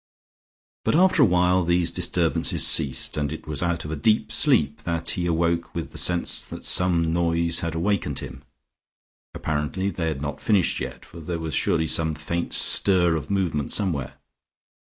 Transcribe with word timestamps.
But 0.83 0.95
after 0.95 1.21
a 1.21 1.25
while 1.27 1.63
these 1.63 1.91
disturbances 1.91 2.65
ceased, 2.65 3.17
and 3.17 3.31
it 3.31 3.45
was 3.45 3.61
out 3.61 3.85
of 3.85 3.91
a 3.91 3.95
deep 3.95 4.31
sleep 4.31 4.81
that 4.81 5.11
he 5.11 5.27
awoke 5.27 5.75
with 5.75 5.91
the 5.91 5.99
sense 5.99 6.43
that 6.45 6.65
some 6.65 7.03
noise 7.13 7.59
had 7.59 7.75
awakened 7.75 8.17
him. 8.17 8.43
Apparently 9.35 9.91
they 9.91 10.07
had 10.07 10.19
not 10.19 10.41
finished 10.41 10.79
yet, 10.79 11.05
for 11.05 11.19
there 11.19 11.37
was 11.37 11.53
surely 11.53 11.85
some 11.85 12.15
faint 12.15 12.51
stir 12.53 13.15
of 13.15 13.29
movement 13.29 13.71
somewhere. 13.71 14.15